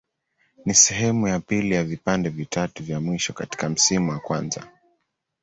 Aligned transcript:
Ni 0.65 0.73
sehemu 0.75 1.27
ya 1.27 1.39
pili 1.39 1.75
ya 1.75 1.83
vipande 1.83 2.29
vitatu 2.29 2.83
vya 2.83 2.99
mwisho 3.01 3.33
katika 3.33 3.69
msimu 3.69 4.09
wa 4.11 4.19
kwanza. 4.19 4.67